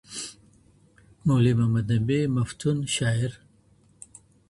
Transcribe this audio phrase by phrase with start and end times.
[1.27, 3.31] -مولوی محمد نبیمفتون، شاعر.